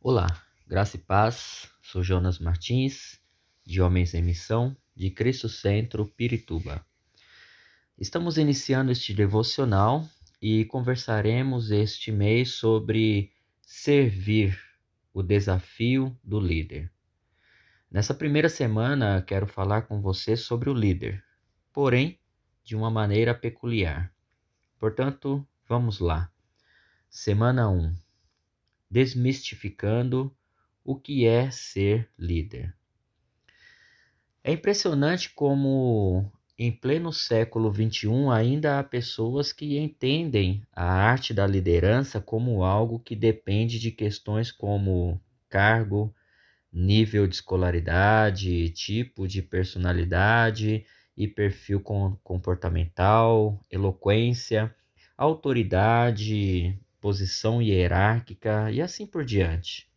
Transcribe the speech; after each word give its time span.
Olá, 0.00 0.28
graça 0.68 0.96
e 0.96 1.00
paz. 1.00 1.68
Sou 1.82 2.00
Jonas 2.00 2.38
Martins, 2.38 3.18
de 3.64 3.82
Homens 3.82 4.14
em 4.14 4.22
Missão, 4.22 4.76
de 4.94 5.10
Cristo 5.10 5.48
Centro, 5.48 6.06
Pirituba. 6.06 6.86
Estamos 7.98 8.38
iniciando 8.38 8.92
este 8.92 9.12
devocional 9.12 10.08
e 10.40 10.64
conversaremos 10.66 11.72
este 11.72 12.12
mês 12.12 12.52
sobre 12.52 13.32
servir, 13.62 14.56
o 15.12 15.24
desafio 15.24 16.16
do 16.22 16.38
líder. 16.38 16.92
Nessa 17.90 18.14
primeira 18.14 18.48
semana, 18.48 19.22
quero 19.22 19.46
falar 19.46 19.82
com 19.82 20.00
você 20.00 20.36
sobre 20.36 20.70
o 20.70 20.74
líder, 20.74 21.24
porém 21.72 22.20
de 22.62 22.76
uma 22.76 22.90
maneira 22.90 23.34
peculiar. 23.34 24.12
Portanto, 24.78 25.44
vamos 25.66 25.98
lá. 25.98 26.30
Semana 27.08 27.68
1 27.68 28.05
desmistificando 28.90 30.34
o 30.84 30.94
que 30.94 31.26
é 31.26 31.50
ser 31.50 32.08
líder. 32.18 32.74
É 34.42 34.52
impressionante 34.52 35.30
como, 35.34 36.30
em 36.56 36.70
pleno 36.70 37.12
século 37.12 37.74
XXI, 37.74 38.30
ainda 38.32 38.78
há 38.78 38.84
pessoas 38.84 39.52
que 39.52 39.76
entendem 39.76 40.62
a 40.72 40.84
arte 40.84 41.34
da 41.34 41.46
liderança 41.46 42.20
como 42.20 42.62
algo 42.62 43.00
que 43.00 43.16
depende 43.16 43.80
de 43.80 43.90
questões 43.90 44.52
como 44.52 45.20
cargo, 45.48 46.14
nível 46.72 47.26
de 47.26 47.34
escolaridade, 47.34 48.70
tipo 48.70 49.26
de 49.26 49.42
personalidade 49.42 50.84
e 51.16 51.26
perfil 51.26 51.80
comportamental, 52.22 53.60
eloquência, 53.68 54.72
autoridade, 55.16 56.78
posição 57.06 57.62
hierárquica 57.62 58.68
e 58.72 58.82
assim 58.82 59.06
por 59.06 59.24
diante. 59.24 59.88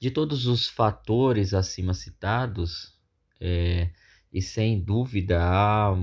De 0.00 0.10
todos 0.10 0.44
os 0.48 0.66
fatores 0.66 1.54
acima 1.54 1.94
citados, 1.94 2.98
é, 3.40 3.88
e 4.32 4.42
sem 4.42 4.80
dúvida 4.80 5.38
há 5.40 5.94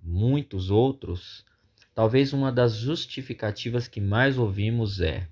muitos 0.00 0.70
outros, 0.70 1.44
talvez 1.92 2.32
uma 2.32 2.52
das 2.52 2.76
justificativas 2.76 3.88
que 3.88 4.00
mais 4.00 4.38
ouvimos 4.38 5.00
é: 5.00 5.28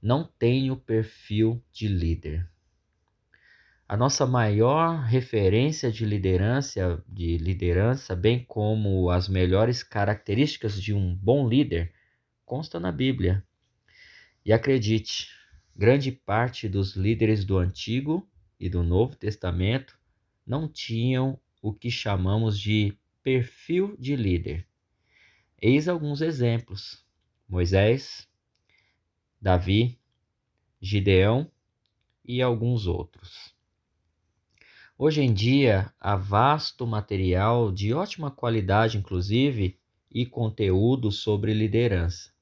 não 0.00 0.24
tenho 0.24 0.74
perfil 0.74 1.62
de 1.70 1.88
líder. 1.88 2.48
A 3.86 3.98
nossa 3.98 4.26
maior 4.26 5.02
referência 5.02 5.92
de 5.92 6.06
liderança, 6.06 7.04
de 7.06 7.36
liderança, 7.36 8.16
bem 8.16 8.42
como 8.42 9.10
as 9.10 9.28
melhores 9.28 9.82
características 9.82 10.80
de 10.80 10.94
um 10.94 11.14
bom 11.14 11.46
líder, 11.46 11.92
consta 12.50 12.80
na 12.80 12.90
Bíblia. 12.90 13.46
E 14.44 14.52
acredite, 14.52 15.28
grande 15.76 16.10
parte 16.10 16.68
dos 16.68 16.96
líderes 16.96 17.44
do 17.44 17.56
Antigo 17.56 18.28
e 18.58 18.68
do 18.68 18.82
Novo 18.82 19.14
Testamento 19.14 19.96
não 20.44 20.66
tinham 20.66 21.38
o 21.62 21.72
que 21.72 21.92
chamamos 21.92 22.58
de 22.58 22.98
perfil 23.22 23.96
de 24.00 24.16
líder. 24.16 24.66
Eis 25.62 25.86
alguns 25.86 26.20
exemplos: 26.20 27.06
Moisés, 27.48 28.28
Davi, 29.40 29.96
Gideão 30.80 31.48
e 32.24 32.42
alguns 32.42 32.84
outros. 32.88 33.54
Hoje 34.98 35.22
em 35.22 35.32
dia, 35.32 35.94
há 36.00 36.16
vasto 36.16 36.84
material 36.84 37.70
de 37.70 37.94
ótima 37.94 38.28
qualidade, 38.28 38.98
inclusive, 38.98 39.78
e 40.10 40.26
conteúdo 40.26 41.12
sobre 41.12 41.54
liderança. 41.54 42.39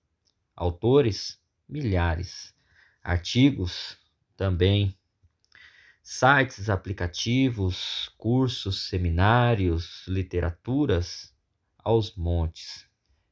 Autores, 0.60 1.40
milhares. 1.68 2.52
Artigos, 3.00 3.96
também. 4.36 4.92
Sites, 6.02 6.68
aplicativos, 6.68 8.10
cursos, 8.18 8.88
seminários, 8.88 10.04
literaturas, 10.08 11.32
aos 11.78 12.16
montes. 12.16 12.88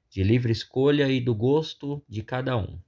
De 0.08 0.22
livre 0.22 0.52
escolha 0.52 1.10
e 1.10 1.20
do 1.20 1.34
gosto 1.34 2.00
de 2.08 2.22
cada 2.22 2.56
um. 2.56 2.78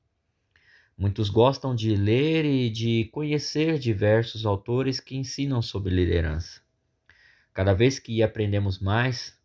Muitos 0.97 1.31
gostam 1.31 1.75
de 1.75 1.97
ler 1.97 2.44
e 2.44 2.71
de 2.71 3.06
conhecer 3.06 3.77
diversos 3.77 4.47
autores 4.47 5.00
que 5.00 5.16
ensinam 5.16 5.60
sobre 5.60 5.93
liderança. 5.93 6.60
Cada 7.53 7.75
vez 7.75 7.98
que 7.98 8.22
aprendemos 8.22 8.78
mais, 8.78 9.37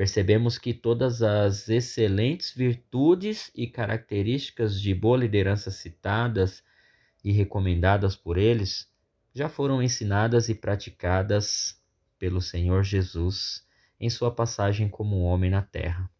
percebemos 0.00 0.56
que 0.56 0.72
todas 0.72 1.20
as 1.20 1.68
excelentes 1.68 2.54
virtudes 2.54 3.50
e 3.54 3.66
características 3.66 4.80
de 4.80 4.94
boa 4.94 5.18
liderança 5.18 5.70
citadas 5.70 6.64
e 7.22 7.30
recomendadas 7.30 8.16
por 8.16 8.38
eles 8.38 8.90
já 9.34 9.46
foram 9.46 9.82
ensinadas 9.82 10.48
e 10.48 10.54
praticadas 10.54 11.78
pelo 12.18 12.40
Senhor 12.40 12.82
Jesus 12.82 13.68
em 14.00 14.08
sua 14.08 14.34
passagem 14.34 14.88
como 14.88 15.20
homem 15.20 15.50
na 15.50 15.60
terra. 15.60 16.10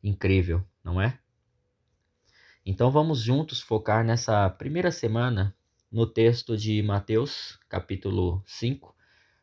Incrível, 0.00 0.64
não 0.84 1.02
é? 1.02 1.18
Então 2.64 2.88
vamos 2.88 3.20
juntos 3.20 3.60
focar 3.60 4.04
nessa 4.04 4.48
primeira 4.48 4.92
semana 4.92 5.56
no 5.90 6.06
texto 6.06 6.56
de 6.56 6.80
Mateus, 6.84 7.58
capítulo 7.68 8.40
5, 8.46 8.94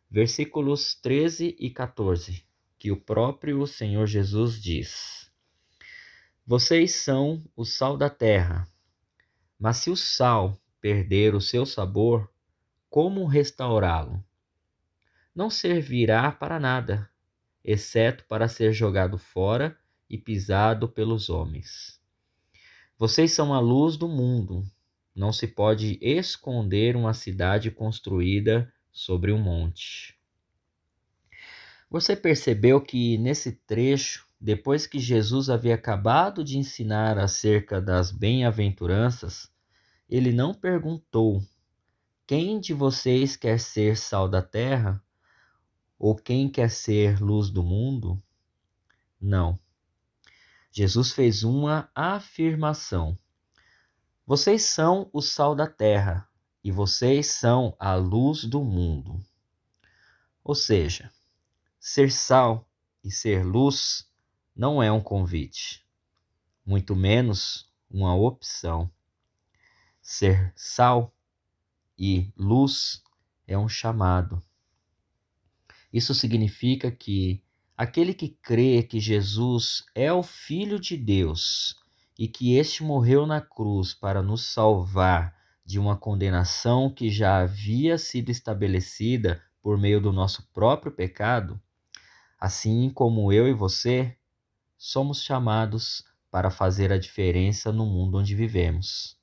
versículos 0.09 0.95
13 0.95 1.57
e 1.59 1.69
14 1.69 2.46
que 2.77 2.91
o 2.91 2.97
próprio 2.99 3.65
Senhor 3.65 4.05
Jesus 4.07 4.61
diz: 4.61 5.31
Vocês 6.45 6.95
são 6.95 7.43
o 7.55 7.65
sal 7.65 7.97
da 7.97 8.09
terra, 8.09 8.67
mas 9.59 9.77
se 9.77 9.89
o 9.89 9.95
sal 9.95 10.59
perder 10.79 11.35
o 11.35 11.41
seu 11.41 11.65
sabor, 11.65 12.31
como 12.89 13.25
restaurá-lo? 13.25 14.23
Não 15.33 15.49
servirá 15.49 16.31
para 16.31 16.59
nada, 16.59 17.09
exceto 17.63 18.23
para 18.25 18.47
ser 18.47 18.73
jogado 18.73 19.17
fora 19.17 19.77
e 20.09 20.17
pisado 20.17 20.87
pelos 20.87 21.29
homens. 21.29 21.99
Vocês 22.97 23.31
são 23.31 23.53
a 23.53 23.59
luz 23.59 23.97
do 23.97 24.07
mundo. 24.07 24.63
Não 25.13 25.31
se 25.31 25.47
pode 25.47 25.99
esconder 26.01 26.95
uma 26.95 27.13
cidade 27.13 27.69
construída 27.69 28.71
sobre 28.91 29.31
um 29.31 29.37
monte. 29.37 30.16
Você 31.89 32.17
percebeu 32.17 32.81
que 32.81 33.17
nesse 33.17 33.53
trecho, 33.53 34.27
depois 34.39 34.85
que 34.85 34.99
Jesus 34.99 35.49
havia 35.49 35.75
acabado 35.75 36.43
de 36.43 36.57
ensinar 36.57 37.17
acerca 37.17 37.81
das 37.81 38.11
bem-aventuranças, 38.11 39.49
ele 40.09 40.33
não 40.33 40.53
perguntou: 40.53 41.41
Quem 42.25 42.59
de 42.59 42.73
vocês 42.73 43.37
quer 43.37 43.57
ser 43.57 43.95
sal 43.95 44.27
da 44.27 44.41
terra? 44.41 45.01
Ou 45.97 46.13
quem 46.13 46.49
quer 46.49 46.69
ser 46.69 47.21
luz 47.21 47.49
do 47.49 47.63
mundo? 47.63 48.21
Não. 49.19 49.57
Jesus 50.71 51.13
fez 51.13 51.43
uma 51.43 51.89
afirmação: 51.95 53.17
Vocês 54.25 54.63
são 54.63 55.09
o 55.13 55.21
sal 55.21 55.55
da 55.55 55.67
terra 55.67 56.27
e 56.61 56.69
vocês 56.69 57.27
são 57.27 57.73
a 57.79 57.95
luz 57.95 58.43
do 58.43 58.61
mundo. 58.61 59.23
Ou 60.43 60.53
seja, 60.53 61.11
Ser 61.89 62.11
sal 62.11 62.69
e 63.01 63.09
ser 63.09 63.45
luz 63.45 64.11
não 64.53 64.83
é 64.83 64.91
um 64.91 64.99
convite, 64.99 65.87
muito 66.65 66.93
menos 66.93 67.71
uma 67.89 68.13
opção. 68.13 68.91
Ser 70.01 70.51
sal 70.53 71.15
e 71.97 72.29
luz 72.35 73.01
é 73.47 73.57
um 73.57 73.69
chamado. 73.69 74.43
Isso 75.91 76.13
significa 76.13 76.91
que 76.91 77.41
aquele 77.77 78.13
que 78.13 78.37
crê 78.41 78.83
que 78.83 78.99
Jesus 78.99 79.85
é 79.95 80.11
o 80.11 80.21
Filho 80.21 80.81
de 80.81 80.97
Deus 80.97 81.73
e 82.19 82.27
que 82.27 82.57
este 82.57 82.83
morreu 82.83 83.25
na 83.25 83.39
cruz 83.39 83.93
para 83.93 84.21
nos 84.21 84.43
salvar 84.51 85.37
de 85.65 85.79
uma 85.79 85.95
condenação 85.95 86.93
que 86.93 87.09
já 87.09 87.37
havia 87.37 87.97
sido 87.97 88.29
estabelecida 88.29 89.41
por 89.61 89.77
meio 89.77 90.01
do 90.01 90.11
nosso 90.11 90.51
próprio 90.51 90.91
pecado, 90.91 91.57
Assim 92.39 92.89
como 92.89 93.33
eu 93.33 93.47
e 93.47 93.53
você, 93.53 94.15
somos 94.77 95.23
chamados 95.23 96.05
para 96.29 96.51
fazer 96.51 96.91
a 96.91 96.97
diferença 96.97 97.71
no 97.71 97.85
mundo 97.85 98.19
onde 98.19 98.35
vivemos, 98.35 99.17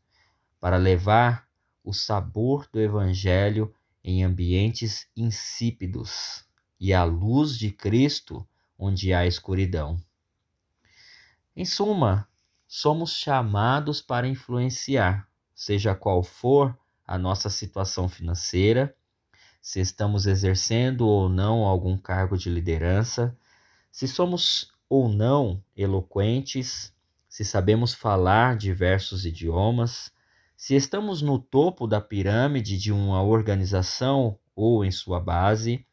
para 0.58 0.76
levar 0.76 1.48
o 1.84 1.92
sabor 1.92 2.68
do 2.72 2.80
Evangelho 2.80 3.72
em 4.02 4.24
ambientes 4.24 5.06
insípidos 5.16 6.44
e 6.80 6.92
a 6.92 7.04
luz 7.04 7.56
de 7.56 7.70
Cristo 7.70 8.46
onde 8.76 9.14
há 9.14 9.26
escuridão. 9.26 9.96
Em 11.54 11.64
suma, 11.64 12.28
somos 12.66 13.12
chamados 13.12 14.02
para 14.02 14.26
influenciar, 14.26 15.28
seja 15.54 15.94
qual 15.94 16.22
for 16.22 16.76
a 17.06 17.16
nossa 17.16 17.48
situação 17.48 18.08
financeira, 18.08 18.96
se 19.64 19.80
estamos 19.80 20.26
exercendo 20.26 21.08
ou 21.08 21.26
não 21.26 21.64
algum 21.64 21.96
cargo 21.96 22.36
de 22.36 22.50
liderança, 22.50 23.34
se 23.90 24.06
somos 24.06 24.70
ou 24.90 25.08
não 25.08 25.64
eloquentes, 25.74 26.94
se 27.26 27.46
sabemos 27.46 27.94
falar 27.94 28.58
diversos 28.58 29.24
idiomas, 29.24 30.12
Se 30.54 30.74
estamos 30.74 31.22
no 31.22 31.38
topo 31.38 31.86
da 31.86 31.98
pirâmide 31.98 32.76
de 32.76 32.92
uma 32.92 33.22
organização 33.22 34.38
ou 34.54 34.84
em 34.84 34.90
sua 34.90 35.18
base, 35.18 35.86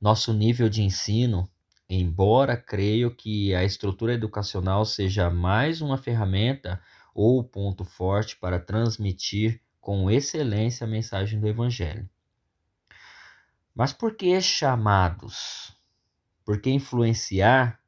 nosso 0.00 0.32
nível 0.32 0.68
de 0.68 0.82
ensino, 0.82 1.48
embora 1.88 2.56
creio 2.56 3.14
que 3.14 3.54
a 3.54 3.62
estrutura 3.64 4.12
educacional 4.12 4.84
seja 4.84 5.30
mais 5.30 5.80
uma 5.80 5.96
ferramenta 5.96 6.82
ou 7.14 7.44
ponto 7.44 7.84
forte 7.84 8.36
para 8.36 8.58
transmitir 8.58 9.62
com 9.80 10.10
excelência 10.10 10.84
a 10.84 10.90
mensagem 10.90 11.38
do 11.38 11.46
Evangelho. 11.46 12.10
Mas 13.74 13.92
por 13.92 14.14
que 14.14 14.40
chamados? 14.40 15.76
Porque 16.44 16.70
influenciar 16.70 17.80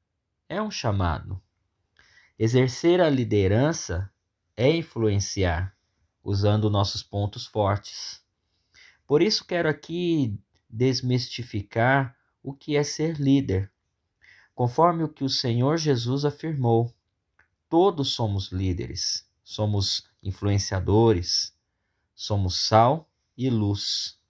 é 0.49 0.61
um 0.61 0.71
chamado. 0.71 1.43
Exercer 2.39 3.01
a 3.01 3.11
liderança 3.11 4.13
é 4.57 4.71
influenciar, 4.71 5.77
usando 6.23 6.71
nossos 6.71 7.03
pontos 7.03 7.47
fortes. 7.47 8.23
Por 9.07 9.23
isso 9.23 9.45
quero 9.45 9.69
aqui 9.69 10.39
desmistificar 10.69 12.17
o 12.43 12.53
que 12.53 12.77
é 12.77 12.83
ser 12.83 13.21
líder. 13.21 13.71
Conforme 14.55 15.05
o 15.05 15.09
que 15.09 15.25
o 15.25 15.29
Senhor 15.29 15.77
Jesus 15.77 16.25
afirmou, 16.25 16.95
todos 17.69 18.13
somos 18.13 18.53
líderes, 18.53 19.29
somos 19.43 20.09
influenciadores, 20.23 21.57
somos 22.15 22.57
sal 22.57 23.11
e 23.37 23.49
luz. 23.49 24.21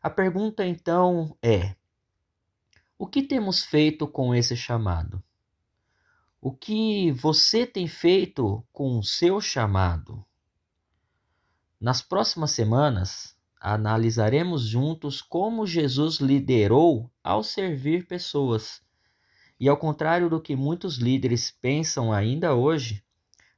A 0.00 0.08
pergunta 0.08 0.64
então 0.64 1.36
é: 1.42 1.74
o 2.96 3.06
que 3.06 3.22
temos 3.22 3.64
feito 3.64 4.06
com 4.06 4.34
esse 4.34 4.56
chamado? 4.56 5.22
O 6.40 6.52
que 6.52 7.10
você 7.10 7.66
tem 7.66 7.88
feito 7.88 8.64
com 8.72 8.98
o 8.98 9.02
seu 9.02 9.40
chamado? 9.40 10.24
Nas 11.80 12.00
próximas 12.00 12.52
semanas, 12.52 13.36
analisaremos 13.60 14.62
juntos 14.62 15.20
como 15.20 15.66
Jesus 15.66 16.16
liderou 16.16 17.10
ao 17.22 17.42
servir 17.42 18.06
pessoas. 18.06 18.80
E 19.58 19.68
ao 19.68 19.76
contrário 19.76 20.30
do 20.30 20.40
que 20.40 20.54
muitos 20.54 20.98
líderes 20.98 21.50
pensam 21.50 22.12
ainda 22.12 22.54
hoje, 22.54 23.04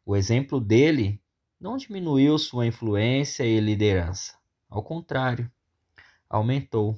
o 0.06 0.16
exemplo 0.16 0.58
dele 0.58 1.20
não 1.60 1.76
diminuiu 1.76 2.38
sua 2.38 2.66
influência 2.66 3.44
e 3.44 3.60
liderança. 3.60 4.38
Ao 4.70 4.82
contrário, 4.82 5.50
aumentou. 6.30 6.96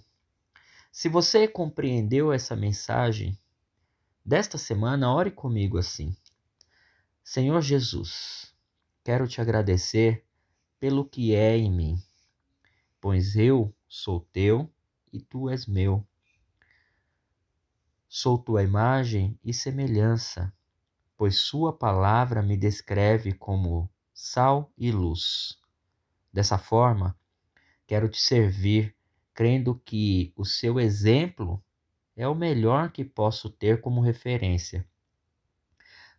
Se 0.93 1.08
você 1.08 1.49
compreendeu 1.49 2.31
essa 2.31 2.55
mensagem, 2.55 3.38
desta 4.23 4.58
semana, 4.58 5.11
ore 5.11 5.31
comigo 5.31 5.79
assim: 5.79 6.14
Senhor 7.25 7.62
Jesus, 7.62 8.55
quero 9.02 9.26
te 9.26 9.40
agradecer 9.40 10.26
pelo 10.79 11.08
que 11.08 11.34
é 11.34 11.56
em 11.56 11.73
mim, 11.73 11.96
pois 13.00 13.34
eu 13.34 13.75
sou 13.88 14.20
teu 14.32 14.70
e 15.11 15.19
tu 15.19 15.49
és 15.49 15.67
meu. 15.67 16.06
Sou 18.06 18.37
tua 18.37 18.62
imagem 18.62 19.38
e 19.43 19.55
semelhança, 19.55 20.52
pois 21.17 21.38
Sua 21.38 21.73
palavra 21.73 22.43
me 22.43 22.58
descreve 22.58 23.32
como 23.32 23.88
sal 24.12 24.70
e 24.76 24.93
luz. 24.93 25.58
Dessa 26.31 26.58
forma, 26.58 27.19
quero 27.87 28.11
te 28.11 28.20
servir, 28.20 28.94
crendo 29.34 29.81
que 29.84 30.32
o 30.37 30.44
seu 30.44 30.79
exemplo 30.79 31.62
é 32.17 32.29
o 32.29 32.34
melhor 32.34 32.93
que 32.93 33.05
posso 33.05 33.49
ter 33.49 33.81
como 33.81 34.00
referência, 34.00 34.87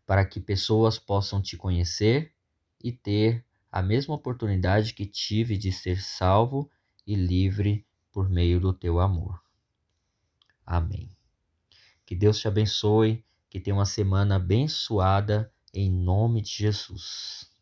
para 0.06 0.26
que 0.26 0.40
pessoas 0.40 0.98
possam 0.98 1.42
te 1.42 1.56
conhecer 1.56 2.34
e 2.84 2.92
ter 2.92 3.46
a 3.72 3.82
mesma 3.82 4.16
oportunidade 4.16 4.94
que 4.94 5.06
tive 5.06 5.58
de 5.58 5.72
ser 5.72 6.02
salvo 6.02 6.70
e 7.06 7.16
livre 7.16 7.86
por 8.12 8.30
meio 8.30 8.60
do 8.60 8.74
teu 8.74 9.00
amor. 9.00 9.42
Amém. 10.66 11.10
Que 12.06 12.16
Deus 12.16 12.40
te 12.40 12.48
abençoe, 12.48 13.24
que 13.50 13.60
tenha 13.60 13.76
uma 13.76 13.86
semana 13.86 14.36
abençoada 14.36 15.52
em 15.74 15.92
nome 15.92 16.42
de 16.42 16.52
Jesus. 16.52 17.53